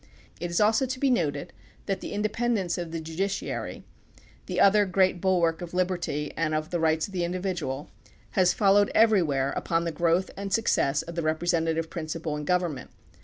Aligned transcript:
It 0.39 0.49
is 0.49 0.59
also 0.59 0.87
to 0.87 0.99
be 0.99 1.11
noted 1.11 1.53
that 1.85 2.01
the 2.01 2.11
independence 2.11 2.75
of 2.79 2.89
the 2.91 2.99
judiciary, 2.99 3.83
the 4.47 4.59
other 4.59 4.87
great 4.87 5.21
bulwark 5.21 5.61
of 5.61 5.75
liberty 5.75 6.33
and 6.35 6.55
of 6.55 6.71
the 6.71 6.79
rights 6.79 7.05
of 7.05 7.13
the 7.13 7.23
individual, 7.23 7.87
has 8.31 8.51
followed 8.51 8.89
every 8.95 9.21
where 9.21 9.51
upon 9.51 9.83
the 9.83 9.91
growth 9.91 10.31
and 10.35 10.51
success 10.51 11.03
of 11.03 11.13
the 11.13 11.21
representa 11.21 11.75
tive 11.75 11.91
principle 11.91 12.35
in 12.35 12.45
government. 12.45 12.89